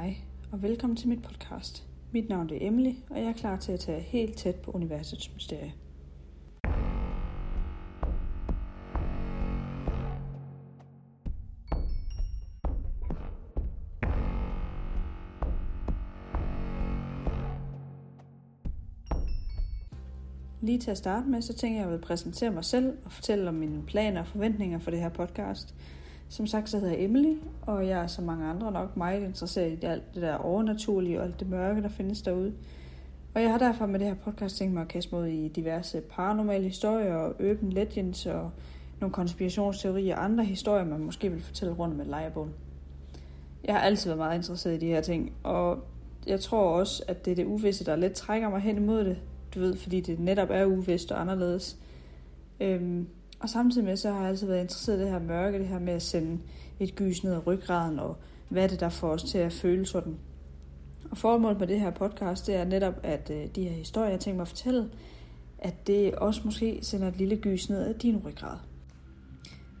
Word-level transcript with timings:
Hej 0.00 0.16
og 0.52 0.62
velkommen 0.62 0.96
til 0.96 1.08
mit 1.08 1.22
podcast. 1.22 1.86
Mit 2.12 2.28
navn 2.28 2.50
er 2.50 2.58
Emily, 2.60 2.92
og 3.10 3.18
jeg 3.18 3.26
er 3.26 3.32
klar 3.32 3.56
til 3.56 3.72
at 3.72 3.80
tage 3.80 4.00
helt 4.00 4.36
tæt 4.36 4.54
på 4.54 4.70
universets 4.70 5.34
mysterie. 5.34 5.72
Lige 20.60 20.78
til 20.78 20.90
at 20.90 20.98
starte 20.98 21.28
med, 21.28 21.42
så 21.42 21.54
tænker 21.54 21.78
jeg, 21.78 21.86
at 21.86 21.90
jeg 21.90 21.98
vil 21.98 22.06
præsentere 22.06 22.50
mig 22.50 22.64
selv 22.64 22.98
og 23.04 23.12
fortælle 23.12 23.48
om 23.48 23.54
mine 23.54 23.82
planer 23.86 24.20
og 24.20 24.26
forventninger 24.26 24.78
for 24.78 24.90
det 24.90 25.00
her 25.00 25.08
podcast. 25.08 25.74
Som 26.30 26.46
sagt, 26.46 26.70
så 26.70 26.78
hedder 26.78 26.92
jeg 26.92 27.04
Emily, 27.04 27.34
og 27.62 27.86
jeg 27.86 28.02
er 28.02 28.06
som 28.06 28.24
mange 28.24 28.46
andre 28.46 28.72
nok 28.72 28.96
meget 28.96 29.22
interesseret 29.22 29.82
i 29.82 29.86
alt 29.86 30.14
det 30.14 30.22
der 30.22 30.34
overnaturlige 30.34 31.18
og 31.18 31.24
alt 31.24 31.40
det 31.40 31.48
mørke, 31.48 31.82
der 31.82 31.88
findes 31.88 32.22
derude. 32.22 32.52
Og 33.34 33.42
jeg 33.42 33.50
har 33.50 33.58
derfor 33.58 33.86
med 33.86 33.98
det 33.98 34.06
her 34.06 34.14
podcast 34.14 34.56
tænkt 34.56 34.74
mig 34.74 34.82
at 34.82 34.88
kaste 34.88 35.14
mod 35.14 35.26
i 35.26 35.48
diverse 35.48 36.00
paranormale 36.00 36.64
historier 36.64 37.14
og 37.14 37.30
urban 37.30 37.72
legends 37.72 38.26
og 38.26 38.50
nogle 39.00 39.12
konspirationsteorier 39.12 40.16
og 40.16 40.24
andre 40.24 40.44
historier, 40.44 40.84
man 40.84 41.00
måske 41.00 41.30
vil 41.30 41.42
fortælle 41.42 41.74
rundt 41.74 41.96
med 41.96 42.04
lejebogen. 42.04 42.50
Jeg 43.64 43.74
har 43.74 43.80
altid 43.80 44.10
været 44.10 44.18
meget 44.18 44.36
interesseret 44.36 44.74
i 44.74 44.78
de 44.78 44.86
her 44.86 45.00
ting, 45.00 45.32
og 45.42 45.78
jeg 46.26 46.40
tror 46.40 46.78
også, 46.78 47.02
at 47.08 47.24
det 47.24 47.30
er 47.30 47.34
det 47.34 47.46
uvisse, 47.46 47.84
der 47.84 47.96
lidt 47.96 48.12
trækker 48.12 48.48
mig 48.48 48.60
hen 48.60 48.76
imod 48.76 49.04
det. 49.04 49.18
Du 49.54 49.60
ved, 49.60 49.76
fordi 49.76 50.00
det 50.00 50.20
netop 50.20 50.48
er 50.50 50.64
uvist 50.64 51.12
og 51.12 51.20
anderledes. 51.20 51.78
Øhm, 52.60 53.08
og 53.40 53.48
samtidig 53.48 53.84
med, 53.84 53.96
så 53.96 54.10
har 54.10 54.20
jeg 54.20 54.28
altid 54.28 54.46
været 54.46 54.60
interesseret 54.60 54.98
i 54.98 55.00
det 55.00 55.10
her 55.10 55.18
mørke, 55.18 55.58
det 55.58 55.68
her 55.68 55.78
med 55.78 55.92
at 55.92 56.02
sende 56.02 56.38
et 56.80 56.94
gys 56.94 57.24
ned 57.24 57.32
ad 57.32 57.46
ryggraden, 57.46 57.98
og 57.98 58.16
hvad 58.48 58.64
er 58.64 58.68
det, 58.68 58.80
der 58.80 58.88
får 58.88 59.08
os 59.08 59.22
til 59.22 59.38
at 59.38 59.52
føle 59.52 59.86
sådan. 59.86 60.16
Og 61.10 61.18
formålet 61.18 61.58
med 61.58 61.66
det 61.66 61.80
her 61.80 61.90
podcast, 61.90 62.46
det 62.46 62.54
er 62.54 62.64
netop, 62.64 62.94
at 63.02 63.30
øh, 63.34 63.46
de 63.54 63.62
her 63.62 63.70
historier, 63.70 64.10
jeg 64.10 64.20
tænker 64.20 64.36
mig 64.36 64.42
at 64.42 64.48
fortælle, 64.48 64.90
at 65.58 65.86
det 65.86 66.14
også 66.14 66.40
måske 66.44 66.78
sender 66.82 67.08
et 67.08 67.16
lille 67.16 67.36
gys 67.36 67.70
ned 67.70 67.86
ad 67.86 67.94
din 67.94 68.22
ryggrad. 68.26 68.56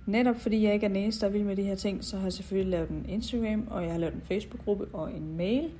Netop 0.06 0.36
fordi 0.36 0.64
jeg 0.64 0.74
ikke 0.74 0.84
er 0.84 0.88
den 0.88 0.96
eneste, 0.96 1.26
der 1.26 1.32
vil 1.32 1.44
med 1.44 1.56
de 1.56 1.62
her 1.62 1.74
ting, 1.74 2.04
så 2.04 2.16
har 2.16 2.24
jeg 2.24 2.32
selvfølgelig 2.32 2.70
lavet 2.70 2.88
en 2.88 3.06
Instagram, 3.08 3.68
og 3.70 3.82
jeg 3.82 3.92
har 3.92 3.98
lavet 3.98 4.14
en 4.14 4.22
Facebook-gruppe 4.24 4.86
og 4.92 5.12
en 5.12 5.36
mail, 5.36 5.70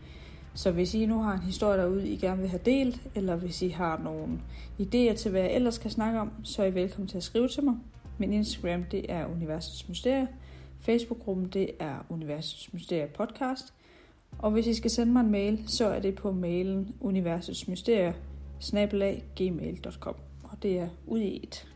så 0.54 0.70
hvis 0.70 0.94
I 0.94 1.06
nu 1.06 1.22
har 1.22 1.32
en 1.32 1.42
historie 1.42 1.78
derude, 1.78 2.08
I 2.08 2.16
gerne 2.16 2.40
vil 2.40 2.50
have 2.50 2.60
delt, 2.64 3.00
eller 3.14 3.36
hvis 3.36 3.62
I 3.62 3.68
har 3.68 3.98
nogle 3.98 4.40
idéer 4.80 5.16
til, 5.16 5.30
hvad 5.30 5.40
jeg 5.40 5.52
ellers 5.52 5.74
skal 5.74 5.90
snakke 5.90 6.20
om, 6.20 6.30
så 6.44 6.62
er 6.62 6.66
I 6.66 6.74
velkommen 6.74 7.08
til 7.08 7.16
at 7.16 7.22
skrive 7.22 7.48
til 7.48 7.64
mig. 7.64 7.74
Min 8.18 8.32
Instagram, 8.32 8.84
det 8.84 9.12
er 9.12 9.26
Universets 9.26 9.88
Mysterie. 9.88 10.28
Facebook-gruppen, 10.80 11.48
det 11.48 11.70
er 11.78 12.06
Universets 12.08 12.72
Mysterie 12.72 13.06
Podcast. 13.06 13.74
Og 14.38 14.50
hvis 14.50 14.66
I 14.66 14.74
skal 14.74 14.90
sende 14.90 15.12
mig 15.12 15.20
en 15.20 15.30
mail, 15.30 15.64
så 15.66 15.86
er 15.86 16.00
det 16.00 16.14
på 16.14 16.32
mailen 16.32 16.94
universetsmysterie 17.00 18.14
gmail.com. 19.36 20.14
Og 20.42 20.62
det 20.62 20.78
er 20.78 20.88
ude 21.06 21.24
i 21.24 21.40
et. 21.42 21.68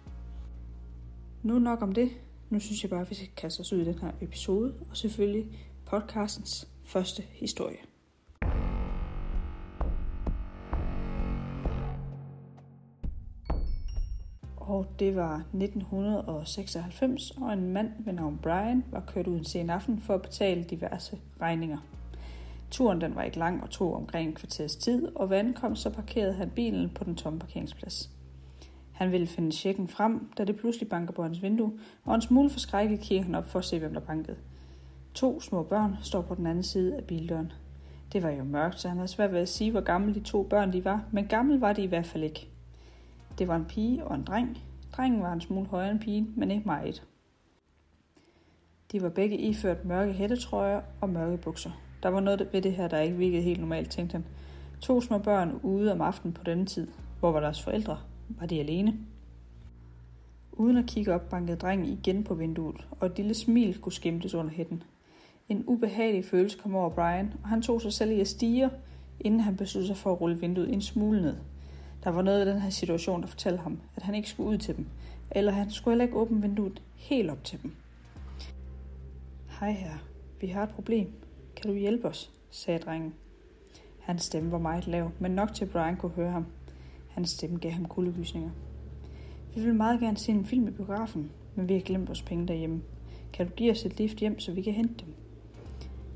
Nu 1.43 1.59
nok 1.59 1.83
om 1.83 1.93
det. 1.93 2.11
Nu 2.51 2.61
synes 2.61 2.83
jeg 2.83 2.91
bare, 2.91 3.01
at 3.01 3.11
vi 3.11 3.15
skal 3.15 3.29
kaste 3.37 3.61
os 3.61 3.73
ud 3.73 3.81
i 3.81 3.85
den 3.85 3.99
her 3.99 4.11
episode, 4.21 4.75
og 4.91 4.97
selvfølgelig 4.97 5.47
podcastens 5.87 6.69
første 6.85 7.23
historie. 7.33 7.94
Og 14.75 14.87
det 14.99 15.17
var 15.17 15.35
1996, 15.35 17.31
og 17.31 17.53
en 17.53 17.73
mand 17.73 17.93
ved 17.99 18.13
navn 18.13 18.39
Brian 18.43 18.85
var 18.91 19.01
kørt 19.07 19.27
ud 19.27 19.39
en 19.39 19.45
sen 19.45 19.71
aften 19.71 20.01
for 20.01 20.15
at 20.15 20.23
betale 20.23 20.65
diverse 20.65 21.19
regninger. 21.41 21.79
Turen 22.71 23.01
den 23.01 23.15
var 23.15 23.23
ikke 23.23 23.39
lang 23.39 23.63
og 23.63 23.71
tog 23.71 23.97
omkring 23.97 24.29
en 24.29 24.35
kvarters 24.35 24.77
tid, 24.77 25.09
og 25.17 25.31
ved 25.31 25.37
ankomst 25.37 25.83
så 25.83 25.91
parkerede 25.91 26.33
han 26.33 26.51
bilen 26.51 26.91
på 26.95 27.05
den 27.05 27.15
tomme 27.15 27.39
parkeringsplads. 27.39 28.11
Han 28.93 29.13
ville 29.13 29.27
finde 29.27 29.53
checken 29.53 29.89
frem, 29.89 30.31
da 30.39 30.45
det 30.45 30.57
pludselig 30.57 30.89
banker 30.89 31.13
på 31.13 31.23
hans 31.23 31.43
vindue, 31.43 31.73
og 32.05 32.15
en 32.15 32.23
smule 32.23 32.51
forskrækket 32.51 33.01
kigger 33.01 33.25
han 33.25 33.35
op 33.35 33.47
for 33.47 33.59
at 33.59 33.65
se, 33.65 33.79
hvem 33.79 33.93
der 33.93 34.01
bankede. 34.01 34.37
To 35.15 35.41
små 35.41 35.63
børn 35.63 35.97
står 36.03 36.23
på 36.23 36.35
den 36.35 36.47
anden 36.47 36.65
side 36.65 36.97
af 36.97 37.05
bildøren. 37.05 37.53
Det 38.13 38.23
var 38.23 38.31
jo 38.31 38.45
mørkt, 38.45 38.81
så 38.81 38.89
han 38.89 38.97
havde 38.97 39.09
svært 39.09 39.33
ved 39.33 39.41
at 39.41 39.49
sige, 39.49 39.71
hvor 39.71 39.81
gamle 39.81 40.15
de 40.15 40.21
to 40.21 40.43
børn 40.43 40.73
de 40.73 40.85
var, 40.85 41.05
men 41.13 41.27
gammel 41.27 41.61
var 41.61 41.73
de 41.73 41.83
i 41.83 41.87
hvert 41.87 42.07
fald 42.07 42.25
ikke. 42.25 42.49
Det 43.39 43.49
var 43.49 43.57
en 43.57 43.65
pige 43.65 44.05
og 44.05 44.15
en 44.15 44.25
dreng. 44.25 44.59
Drengen 44.93 45.23
var 45.23 45.33
en 45.33 45.41
smule 45.41 45.67
højere 45.67 45.91
end 45.91 46.01
pigen, 46.01 46.33
men 46.37 46.51
ikke 46.51 46.67
meget. 46.67 47.07
De 48.93 49.03
var 49.03 49.09
begge 49.09 49.39
iført 49.39 49.85
mørke 49.85 50.13
hættetrøjer 50.13 50.81
og 51.01 51.11
mørke 51.11 51.37
bukser. 51.37 51.71
Der 52.03 52.09
var 52.09 52.21
noget 52.21 52.49
ved 52.53 52.63
det 52.63 52.73
her, 52.73 52.89
der 52.89 52.99
ikke 52.99 53.17
virkede 53.17 53.43
helt 53.43 53.61
normalt, 53.61 53.91
tænkte 53.91 54.13
han. 54.13 54.25
To 54.81 55.01
små 55.01 55.19
børn 55.19 55.61
ude 55.63 55.93
om 55.93 56.01
aftenen 56.01 56.35
på 56.35 56.45
denne 56.45 56.67
tid. 56.67 56.89
Hvor 57.21 57.33
var 57.33 57.41
deres 57.41 57.63
forældre? 57.63 57.99
Var 58.29 58.47
de 58.47 58.61
alene? 58.61 58.99
Uden 60.53 60.77
at 60.77 60.87
kigge 60.87 61.15
op, 61.15 61.29
bankede 61.29 61.57
drengen 61.57 61.87
igen 61.87 62.25
på 62.25 62.35
vinduet, 62.35 62.87
og 62.91 63.07
et 63.07 63.17
lille 63.17 63.35
smil 63.35 63.79
kunne 63.79 63.93
skimtes 63.93 64.35
under 64.35 64.53
hætten. 64.53 64.83
En 65.49 65.65
ubehagelig 65.67 66.25
følelse 66.25 66.59
kom 66.59 66.75
over 66.75 66.91
Brian, 66.91 67.33
og 67.43 67.49
han 67.49 67.63
tog 67.63 67.81
sig 67.81 67.93
selv 67.93 68.11
i 68.11 68.21
at 68.21 68.29
stige, 68.29 68.71
inden 69.21 69.41
han 69.41 69.57
besluttede 69.57 69.87
sig 69.87 69.97
for 69.97 70.13
at 70.13 70.21
rulle 70.21 70.41
vinduet 70.41 70.73
en 70.73 70.83
smule 70.83 71.23
ned. 71.23 71.37
Der 72.05 72.11
var 72.11 72.23
noget 72.23 72.47
i 72.47 72.51
den 72.51 72.61
her 72.61 72.71
situation, 72.71 73.21
der 73.23 73.27
fortalte 73.27 73.63
ham, 73.63 73.81
at 73.97 74.03
han 74.03 74.15
ikke 74.15 74.29
skulle 74.29 74.51
ud 74.51 74.59
til 74.59 74.77
dem, 74.77 74.87
eller 75.31 75.53
han 75.53 75.71
skulle 75.71 75.93
heller 75.93 76.05
ikke 76.05 76.17
åbne 76.17 76.43
vinduet 76.43 76.83
helt 76.97 77.31
op 77.31 77.45
til 77.45 77.63
dem. 77.63 77.75
Hej 79.61 79.73
her, 79.73 79.93
vi 80.41 80.47
har 80.47 80.63
et 80.63 80.71
problem. 80.71 81.13
Kan 81.57 81.71
du 81.71 81.77
hjælpe 81.77 82.09
os? 82.09 82.31
sagde 82.51 82.79
drengen. 82.79 83.15
Hans 84.01 84.23
stemme 84.23 84.53
var 84.53 84.59
meget 84.59 84.87
lav, 84.87 85.11
men 85.19 85.31
nok 85.31 85.55
til 85.55 85.67
Brian 85.67 85.97
kunne 85.97 86.13
høre 86.13 86.31
ham. 86.31 86.47
Hans 87.11 87.31
stemme 87.31 87.59
gav 87.59 87.73
ham 87.73 87.85
kuldegysninger. 87.85 88.51
Vi 89.55 89.61
vil 89.61 89.75
meget 89.75 90.01
gerne 90.01 90.17
se 90.17 90.33
en 90.33 90.45
film 90.45 90.69
i 90.69 90.71
biografen, 90.71 91.31
men 91.55 91.69
vi 91.69 91.75
har 91.75 91.81
glemt 91.81 92.09
vores 92.09 92.23
penge 92.23 92.49
derhjemme. 92.49 92.83
Kan 93.33 93.47
du 93.47 93.53
give 93.53 93.71
os 93.71 93.85
et 93.85 93.99
lift 93.99 94.19
hjem, 94.19 94.39
så 94.39 94.53
vi 94.53 94.63
kan 94.63 94.73
hente 94.73 95.05
dem? 95.05 95.15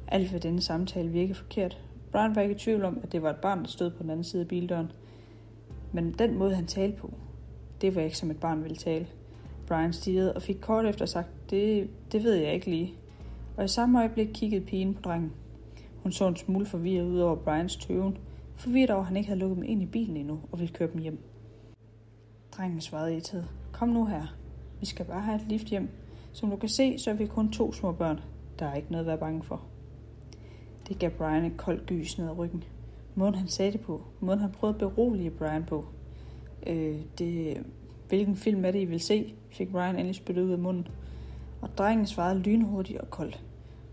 Alt 0.08 0.32
ved 0.32 0.40
denne 0.40 0.60
samtale 0.60 1.08
virkede 1.08 1.38
forkert. 1.38 1.82
Brian 2.12 2.34
var 2.34 2.42
ikke 2.42 2.54
i 2.54 2.58
tvivl 2.58 2.84
om, 2.84 2.98
at 3.02 3.12
det 3.12 3.22
var 3.22 3.30
et 3.30 3.36
barn, 3.36 3.58
der 3.58 3.68
stod 3.68 3.90
på 3.90 4.02
den 4.02 4.10
anden 4.10 4.24
side 4.24 4.42
af 4.42 4.48
bildøren, 4.48 4.92
men 5.92 6.14
den 6.18 6.38
måde, 6.38 6.54
han 6.54 6.66
talte 6.66 6.96
på, 6.96 7.12
det 7.80 7.94
var 7.94 8.02
ikke 8.02 8.18
som 8.18 8.30
et 8.30 8.40
barn 8.40 8.62
ville 8.62 8.76
tale. 8.76 9.06
Brian 9.66 9.92
stirrede 9.92 10.32
og 10.32 10.42
fik 10.42 10.56
kort 10.60 10.86
efter 10.86 11.06
sagt, 11.06 11.28
det, 11.50 11.90
det 12.12 12.24
ved 12.24 12.34
jeg 12.34 12.54
ikke 12.54 12.70
lige. 12.70 12.94
Og 13.56 13.64
i 13.64 13.68
samme 13.68 13.98
øjeblik 13.98 14.28
kiggede 14.34 14.64
pigen 14.64 14.94
på 14.94 15.02
drengen. 15.02 15.32
Hun 16.02 16.12
så 16.12 16.28
en 16.28 16.36
smule 16.36 16.66
forvirret 16.66 17.06
ud 17.06 17.18
over 17.18 17.36
Brians 17.36 17.76
tøven, 17.76 18.18
forvirret 18.56 18.90
over, 18.90 19.00
at 19.00 19.06
han 19.06 19.16
ikke 19.16 19.28
havde 19.28 19.40
lukket 19.40 19.56
dem 19.56 19.64
ind 19.64 19.82
i 19.82 19.86
bilen 19.86 20.16
endnu 20.16 20.40
og 20.52 20.58
ville 20.58 20.74
køre 20.74 20.88
dem 20.92 21.00
hjem. 21.00 21.18
Drengen 22.52 22.80
svarede 22.80 23.16
i 23.16 23.20
tid. 23.20 23.42
Kom 23.72 23.88
nu 23.88 24.06
her. 24.06 24.36
Vi 24.80 24.86
skal 24.86 25.06
bare 25.06 25.20
have 25.20 25.36
et 25.36 25.48
lift 25.48 25.66
hjem. 25.66 25.88
Som 26.32 26.50
du 26.50 26.56
kan 26.56 26.68
se, 26.68 26.98
så 26.98 27.10
er 27.10 27.14
vi 27.14 27.26
kun 27.26 27.52
to 27.52 27.72
små 27.72 27.92
børn. 27.92 28.20
Der 28.58 28.66
er 28.66 28.74
ikke 28.74 28.90
noget 28.90 29.04
at 29.04 29.06
være 29.06 29.18
bange 29.18 29.42
for. 29.42 29.62
Det 30.88 30.98
gav 30.98 31.10
Brian 31.10 31.44
et 31.44 31.56
koldt 31.56 31.86
gys 31.86 32.18
ned 32.18 32.28
ad 32.28 32.38
ryggen. 32.38 32.64
Måden 33.18 33.34
han 33.34 33.48
sagde 33.48 33.72
det 33.72 33.80
på. 33.80 34.02
Måden 34.20 34.40
han 34.40 34.52
prøvede 34.52 34.74
at 34.74 34.78
berolige 34.78 35.30
Brian 35.30 35.64
på. 35.64 35.84
Øh, 36.66 36.96
det, 37.18 37.56
hvilken 38.08 38.36
film 38.36 38.64
er 38.64 38.70
det, 38.70 38.80
I 38.80 38.84
vil 38.84 39.00
se? 39.00 39.34
fik 39.50 39.70
Brian 39.70 39.94
endelig 39.94 40.14
spyttet 40.14 40.42
ud 40.42 40.50
af 40.50 40.58
munden. 40.58 40.88
Og 41.60 41.68
drengen 41.78 42.06
svarede 42.06 42.38
lynhurtigt 42.38 42.98
og 42.98 43.10
koldt. 43.10 43.44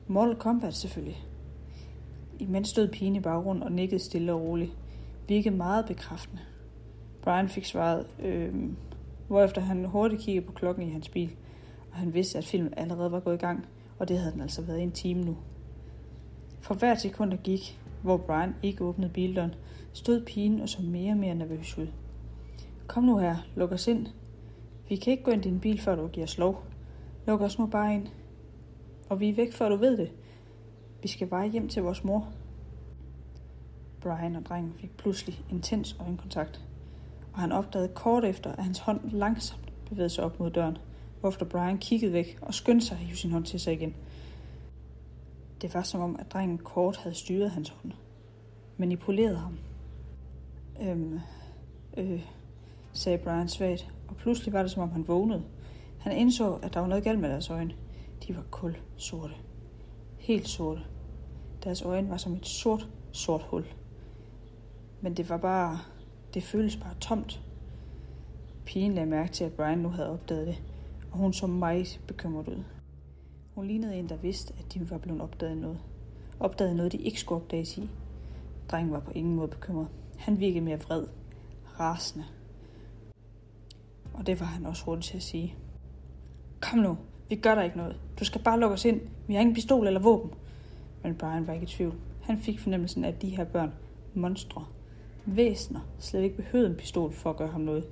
Mortal 0.08 0.36
Kombat 0.36 0.74
selvfølgelig. 0.74 1.18
Imens 2.40 2.70
stod 2.70 2.88
pigen 2.88 3.16
i 3.16 3.20
baggrunden 3.20 3.64
og 3.64 3.72
nikkede 3.72 4.00
stille 4.00 4.34
og 4.34 4.42
roligt. 4.42 4.72
Virkede 5.28 5.56
meget 5.56 5.86
bekræftende. 5.86 6.42
Brian 7.22 7.50
fik 7.50 7.66
svaret, 7.66 8.08
øh, 8.20 8.54
hvorefter 9.28 9.62
han 9.62 9.86
hurtigt 9.86 10.22
kiggede 10.22 10.46
på 10.46 10.52
klokken 10.52 10.88
i 10.88 10.92
hans 10.92 11.10
bil, 11.10 11.32
og 11.92 11.98
han 11.98 12.14
vidste, 12.14 12.38
at 12.38 12.46
filmen 12.46 12.74
allerede 12.78 13.12
var 13.12 13.20
gået 13.20 13.36
i 13.36 13.38
gang, 13.38 13.66
og 14.00 14.08
det 14.08 14.18
havde 14.18 14.32
den 14.32 14.42
altså 14.42 14.62
været 14.62 14.80
i 14.80 14.84
en 14.84 14.92
time 14.92 15.22
nu. 15.22 15.38
For 16.62 16.74
hver 16.74 16.96
sekund, 16.96 17.32
der 17.32 17.38
gik, 17.38 17.80
hvor 18.06 18.18
Brian 18.18 18.56
ikke 18.64 18.84
åbnede 18.84 19.12
bildøren, 19.14 19.56
stod 19.94 20.26
pigen 20.26 20.62
og 20.62 20.70
så 20.70 20.82
mere 20.82 21.12
og 21.12 21.18
mere 21.18 21.36
nervøs 21.36 21.78
ud. 21.78 21.88
Kom 22.88 23.04
nu 23.04 23.18
her, 23.18 23.36
luk 23.56 23.72
os 23.72 23.88
ind. 23.88 24.08
Vi 24.90 24.96
kan 24.96 25.12
ikke 25.12 25.24
gå 25.24 25.32
ind 25.32 25.46
i 25.46 25.50
din 25.50 25.60
bil, 25.60 25.82
før 25.82 25.96
du 25.96 26.08
giver 26.08 26.26
os 26.26 26.38
lov. 26.38 26.64
Luk 27.28 27.42
os 27.42 27.60
nu 27.60 27.66
bare 27.66 27.94
ind. 27.94 28.08
Og 29.10 29.20
vi 29.20 29.30
er 29.30 29.36
væk, 29.36 29.54
før 29.54 29.70
du 29.70 29.76
ved 29.76 29.98
det. 29.98 30.12
Vi 31.02 31.08
skal 31.08 31.28
bare 31.28 31.50
hjem 31.50 31.70
til 31.70 31.84
vores 31.84 32.04
mor. 32.04 32.28
Brian 34.02 34.36
og 34.36 34.46
drengen 34.46 34.74
fik 34.74 34.98
pludselig 34.98 35.44
intens 35.52 35.96
øjenkontakt, 36.00 36.62
og 37.34 37.40
han 37.40 37.52
opdagede 37.52 37.92
kort 37.94 38.26
efter, 38.26 38.52
at 38.52 38.64
hans 38.64 38.80
hånd 38.80 39.12
langsomt 39.12 39.74
bevægede 39.90 40.10
sig 40.10 40.24
op 40.24 40.40
mod 40.40 40.52
døren, 40.52 40.78
hvorefter 41.20 41.46
Brian 41.46 41.78
kiggede 41.78 42.14
væk 42.14 42.38
og 42.42 42.54
skyndte 42.54 42.86
sig 42.86 42.98
at 42.98 43.04
hive 43.04 43.18
sin 43.18 43.32
hånd 43.32 43.46
til 43.46 43.60
sig 43.60 43.74
igen. 43.74 43.96
Det 45.62 45.74
var 45.74 45.82
som 45.82 46.02
om, 46.02 46.16
at 46.20 46.34
drengen 46.34 46.58
kort 46.58 46.98
havde 46.98 47.16
styret 47.16 47.52
hans 47.52 47.70
hånd. 47.70 47.94
Manipuleret 48.78 49.38
ham. 49.38 49.58
Øhm, 50.82 51.20
øh, 51.98 52.26
sagde 52.94 53.18
Brian 53.18 53.48
svagt, 53.48 53.92
og 54.08 54.16
pludselig 54.16 54.54
var 54.54 54.62
det 54.62 54.72
som 54.72 54.84
om 54.84 54.92
han 54.92 55.08
vågnede. 55.08 55.44
Han 56.00 56.18
indså, 56.18 56.54
at 56.54 56.74
der 56.74 56.80
var 56.80 56.88
noget 56.88 57.04
galt 57.04 57.20
med 57.20 57.30
deres 57.30 57.50
øjne. 57.50 57.74
De 58.28 58.36
var 58.36 58.44
kul 58.52 58.78
sorte. 58.98 59.34
Helt 60.18 60.48
sorte. 60.48 60.82
Deres 61.64 61.82
øjne 61.82 62.10
var 62.10 62.18
som 62.18 62.34
et 62.34 62.46
sort, 62.46 62.90
sort 63.12 63.42
hul. 63.42 63.66
Men 65.02 65.14
det 65.14 65.30
var 65.30 65.38
bare... 65.38 65.80
Det 66.34 66.44
føltes 66.44 66.76
bare 66.76 66.96
tomt. 67.02 67.42
Pigen 68.66 68.94
lagde 68.94 69.10
mærke 69.10 69.32
til, 69.32 69.44
at 69.44 69.54
Brian 69.54 69.78
nu 69.78 69.90
havde 69.90 70.10
opdaget 70.10 70.48
det, 70.48 70.64
og 71.12 71.18
hun 71.18 71.34
så 71.34 71.48
meget 71.48 72.02
bekymret 72.08 72.48
ud. 72.48 72.64
Hun 73.56 73.68
lignede 73.68 73.96
en, 73.96 74.10
der 74.10 74.18
vidste, 74.18 74.54
at 74.60 74.74
de 74.74 74.90
var 74.90 74.98
blevet 74.98 75.22
opdaget 75.22 75.58
noget. 75.58 75.80
Opdaget 76.40 76.76
noget, 76.76 76.92
de 76.92 76.98
ikke 76.98 77.20
skulle 77.20 77.42
opdages 77.42 77.78
i. 77.78 77.90
Drengen 78.72 78.94
var 78.94 79.00
på 79.00 79.12
ingen 79.12 79.36
måde 79.36 79.48
bekymret. 79.48 79.88
Han 80.18 80.40
virkede 80.40 80.62
mere 80.62 80.80
vred, 80.80 81.08
rasende. 81.80 82.26
Og 84.14 84.28
det 84.28 84.40
var 84.40 84.46
han 84.46 84.66
også 84.66 84.86
hurtigt 84.86 85.08
til 85.08 85.18
at 85.18 85.24
sige. 85.24 85.56
Kom 86.62 86.80
nu, 86.80 86.98
vi 87.30 87.36
gør 87.36 87.56
der 87.56 87.64
ikke 87.64 87.78
noget. 87.78 88.00
Du 88.20 88.26
skal 88.26 88.42
bare 88.44 88.60
lukke 88.60 88.74
os 88.74 88.86
ind. 88.86 89.02
Vi 89.28 89.34
har 89.34 89.42
ingen 89.42 89.56
pistol 89.56 89.88
eller 89.88 90.00
våben. 90.00 90.32
Men 91.04 91.16
Brian 91.16 91.48
var 91.48 91.54
ikke 91.54 91.64
i 91.64 91.68
tvivl. 91.68 91.96
Han 92.22 92.38
fik 92.38 92.60
fornemmelsen 92.60 93.04
af, 93.04 93.10
at 93.10 93.22
de 93.22 93.30
her 93.30 93.44
børn, 93.44 93.74
monstre, 94.14 94.66
væsner, 95.26 95.80
slet 96.00 96.24
ikke 96.24 96.36
behøvede 96.36 96.70
en 96.70 96.76
pistol 96.76 97.14
for 97.14 97.30
at 97.30 97.38
gøre 97.38 97.48
ham 97.48 97.62
noget. 97.62 97.86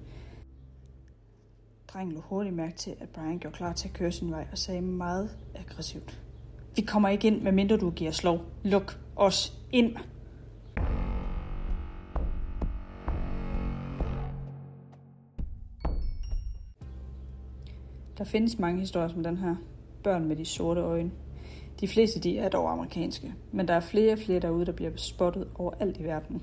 Drengen 1.87 2.15
lå 2.15 2.21
hurtigt 2.21 2.55
mærke 2.55 2.75
til, 2.75 2.95
at 2.99 3.09
Brian 3.09 3.39
gjorde 3.39 3.55
klar 3.55 3.73
til 3.73 3.87
at 3.87 3.93
køre 3.93 4.11
sin 4.11 4.31
vej 4.31 4.47
og 4.51 4.57
sagde 4.57 4.81
meget 4.81 5.37
aggressivt. 5.55 6.19
Vi 6.75 6.81
kommer 6.81 7.09
ikke 7.09 7.27
ind, 7.27 7.41
medmindre 7.41 7.77
du 7.77 7.89
giver 7.89 8.09
os 8.09 8.23
lov. 8.23 8.41
Luk 8.63 8.99
os 9.15 9.57
ind. 9.71 9.95
Der 18.17 18.23
findes 18.23 18.59
mange 18.59 18.79
historier 18.79 19.07
som 19.07 19.23
den 19.23 19.37
her. 19.37 19.55
Børn 20.03 20.27
med 20.27 20.35
de 20.35 20.45
sorte 20.45 20.81
øjne. 20.81 21.11
De 21.79 21.87
fleste 21.87 22.19
de 22.19 22.37
er 22.37 22.49
dog 22.49 22.71
amerikanske, 22.71 23.33
men 23.51 23.67
der 23.67 23.73
er 23.73 23.79
flere 23.79 24.13
og 24.13 24.19
flere 24.19 24.39
derude, 24.39 24.65
der 24.65 24.71
bliver 24.71 24.91
spottet 24.95 25.47
overalt 25.55 25.97
i 25.97 26.03
verden. 26.03 26.41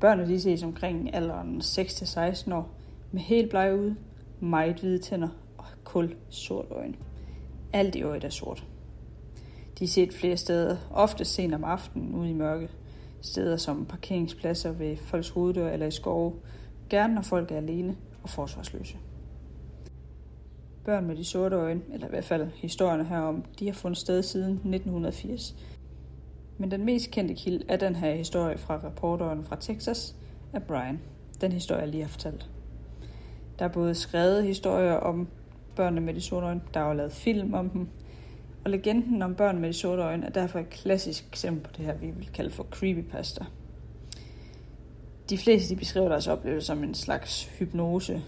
Børnene 0.00 0.28
de 0.28 0.40
ses 0.40 0.62
omkring 0.62 1.14
alderen 1.14 1.60
6-16 1.60 2.54
år, 2.54 2.70
med 3.12 3.20
helt 3.20 3.50
blege 3.50 3.76
ude, 3.76 3.96
meget 4.40 4.80
hvide 4.80 4.98
tænder 4.98 5.28
og 5.58 5.64
kul 5.84 6.14
sort 6.28 6.66
øjne. 6.70 6.94
Alt 7.72 7.94
i 7.94 8.02
øjet 8.02 8.24
er 8.24 8.30
sort. 8.30 8.66
De 9.78 9.84
er 9.84 9.88
set 9.88 10.14
flere 10.14 10.36
steder, 10.36 10.76
ofte 10.90 11.24
sent 11.24 11.54
om 11.54 11.64
aftenen 11.64 12.14
ude 12.14 12.30
i 12.30 12.34
mørke. 12.34 12.68
Steder 13.20 13.56
som 13.56 13.86
parkeringspladser 13.86 14.72
ved 14.72 14.96
folks 14.96 15.28
hoveddør 15.28 15.70
eller 15.70 15.86
i 15.86 15.90
skove. 15.90 16.32
Gerne 16.90 17.14
når 17.14 17.22
folk 17.22 17.52
er 17.52 17.56
alene 17.56 17.96
og 18.22 18.30
forsvarsløse. 18.30 18.96
Børn 20.84 21.06
med 21.06 21.16
de 21.16 21.24
sorte 21.24 21.56
øjne, 21.56 21.80
eller 21.92 22.06
i 22.06 22.10
hvert 22.10 22.24
fald 22.24 22.48
historierne 22.54 23.04
herom, 23.04 23.44
de 23.58 23.66
har 23.66 23.72
fundet 23.72 23.98
sted 23.98 24.22
siden 24.22 24.52
1980. 24.52 25.56
Men 26.58 26.70
den 26.70 26.84
mest 26.84 27.10
kendte 27.10 27.34
kilde 27.34 27.64
er 27.68 27.76
den 27.76 27.96
her 27.96 28.14
historie 28.14 28.58
fra 28.58 28.80
reporteren 28.84 29.44
fra 29.44 29.56
Texas 29.60 30.16
af 30.52 30.62
Brian. 30.62 31.00
Den 31.40 31.52
historie, 31.52 31.80
jeg 31.80 31.88
lige 31.88 32.02
har 32.02 32.08
fortalt. 32.08 32.50
Der 33.58 33.64
er 33.64 33.68
både 33.68 33.94
skrevet 33.94 34.44
historier 34.44 34.92
om 34.92 35.28
børnene 35.76 36.00
med 36.00 36.14
de 36.14 36.20
sorte 36.20 36.46
øjne, 36.46 36.60
der 36.74 36.80
er 36.80 36.94
lavet 36.94 37.12
film 37.12 37.54
om 37.54 37.70
dem, 37.70 37.88
og 38.64 38.70
legenden 38.70 39.22
om 39.22 39.34
børn 39.34 39.58
med 39.58 39.68
de 39.68 39.74
sorte 39.74 40.02
øjne 40.02 40.26
er 40.26 40.30
derfor 40.30 40.58
et 40.58 40.70
klassisk 40.70 41.28
eksempel 41.28 41.62
på 41.62 41.70
det 41.76 41.84
her, 41.84 41.94
vi 41.94 42.10
vil 42.10 42.28
kalde 42.34 42.50
for 42.50 42.66
creepypasta. 42.70 43.44
De 45.30 45.38
fleste 45.38 45.74
de 45.74 45.78
beskriver 45.78 46.08
deres 46.08 46.26
oplevelse 46.26 46.66
som 46.66 46.84
en 46.84 46.94
slags 46.94 47.44
hypnose. 47.58 48.22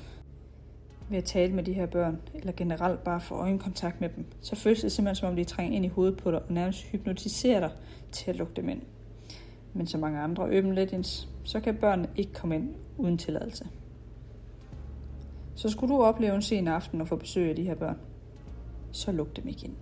Ved 1.08 1.19
at 1.19 1.25
tale 1.25 1.52
med 1.52 1.62
de 1.62 1.72
her 1.72 1.87
børn, 1.87 2.20
eller 2.34 2.52
generelt 2.52 3.04
bare 3.04 3.20
få 3.20 3.34
øjenkontakt 3.34 4.00
med 4.00 4.08
dem, 4.08 4.25
så 4.40 4.56
føles 4.56 4.81
det 4.81 4.93
simpelthen 4.93 5.16
som 5.16 5.28
om 5.28 5.37
de 5.37 5.44
trænger 5.44 5.76
ind 5.76 5.84
i 5.84 5.88
hovedet 5.88 6.16
på 6.16 6.31
dig 6.31 6.43
og 6.43 6.52
nærmest 6.52 6.82
hypnotiserer 6.82 7.60
dig 7.60 7.70
til 8.12 8.31
at 8.31 8.37
lukke 8.37 8.54
dem 8.56 8.69
ind. 8.69 8.82
Men 9.72 9.87
som 9.87 10.00
mange 10.00 10.20
andre 10.20 10.43
Urban 10.43 10.75
Legends, 10.75 11.28
så 11.44 11.60
kan 11.60 11.76
børnene 11.76 12.08
ikke 12.16 12.32
komme 12.32 12.54
ind 12.54 12.75
uden 12.99 13.19
tilladelse. 13.19 13.69
Så 15.54 15.69
skulle 15.69 15.94
du 15.94 16.02
opleve 16.02 16.34
en 16.34 16.43
sen 16.43 16.69
aften 16.69 17.00
og 17.00 17.08
få 17.08 17.16
besøg 17.16 17.49
af 17.49 17.56
de 17.56 17.62
her 17.62 17.75
børn, 17.75 17.96
så 18.93 19.12
luk 19.12 19.37
dem 19.37 19.49
ikke 19.49 19.64
ind. 19.64 19.76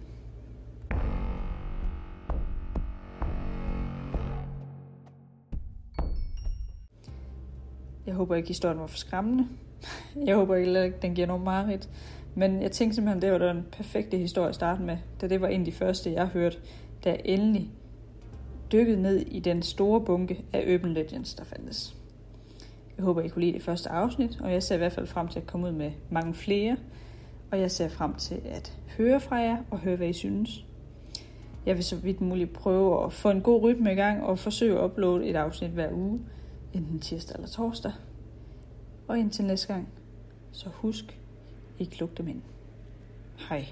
Jeg 8.07 8.15
håber 8.15 8.35
ikke, 8.35 8.49
historien 8.49 8.79
var 8.79 8.87
for 8.87 8.99
skræmmende. 8.99 9.49
Jeg 10.27 10.37
håber 10.37 10.55
ikke, 10.55 10.79
at 10.79 11.03
den 11.03 11.15
giver 11.15 11.27
nogen 11.27 11.45
mareridt. 11.45 11.89
Men 12.35 12.63
jeg 12.63 12.73
tænkte 12.73 12.95
simpelthen, 12.95 13.23
det 13.23 13.33
var 13.33 13.39
den 13.39 13.67
perfekte 13.73 14.17
historie 14.17 14.49
at 14.49 14.55
starte 14.55 14.83
med, 14.83 14.97
da 15.21 15.29
det 15.29 15.41
var 15.41 15.49
en 15.49 15.61
af 15.61 15.65
de 15.65 15.73
første, 15.73 16.13
jeg 16.13 16.27
hørte, 16.27 16.57
da 17.05 17.11
jeg 17.11 17.21
endelig 17.25 17.71
dykkede 18.73 19.03
ned 19.03 19.17
i 19.17 19.41
den 19.41 19.63
store 19.63 20.01
bunke 20.01 20.45
af 20.53 20.75
Open 20.75 20.93
Legends, 20.93 21.35
der 21.35 21.45
fandtes. 21.45 21.97
Jeg 22.97 23.05
håber, 23.05 23.21
I 23.21 23.29
kunne 23.29 23.45
lide 23.45 23.53
det 23.53 23.63
første 23.63 23.91
afsnit, 23.91 24.41
og 24.41 24.53
jeg 24.53 24.63
ser 24.63 24.75
i 24.75 24.79
hvert 24.79 24.93
fald 24.93 25.07
frem 25.07 25.29
til 25.29 25.39
at 25.39 25.47
komme 25.47 25.67
ud 25.67 25.73
med 25.73 25.91
mange 26.11 26.35
flere. 26.35 26.77
Og 27.51 27.61
jeg 27.61 27.71
ser 27.71 27.89
frem 27.89 28.15
til 28.15 28.41
at 28.45 28.79
høre 28.97 29.21
fra 29.21 29.37
jer 29.37 29.57
og 29.71 29.79
høre, 29.79 29.97
hvad 29.97 30.09
I 30.09 30.13
synes. 30.13 30.65
Jeg 31.67 31.77
vil 31.77 31.85
så 31.85 31.97
vidt 31.97 32.21
muligt 32.21 32.53
prøve 32.53 33.05
at 33.05 33.13
få 33.13 33.31
en 33.31 33.41
god 33.41 33.63
rytme 33.63 33.93
i 33.93 33.95
gang 33.95 34.23
og 34.23 34.39
forsøge 34.39 34.79
at 34.79 34.85
uploade 34.85 35.27
et 35.27 35.37
afsnit 35.37 35.71
hver 35.71 35.93
uge, 35.93 36.21
enten 36.73 36.99
tirsdag 36.99 37.35
eller 37.35 37.49
torsdag. 37.49 37.93
Og 39.11 39.19
indtil 39.19 39.45
næste 39.45 39.67
gang, 39.67 39.89
så 40.53 40.69
husk, 40.69 41.19
ikke 41.79 41.99
lugte 41.99 42.17
dem 42.17 42.29
ind. 42.29 42.43
Hej. 43.49 43.67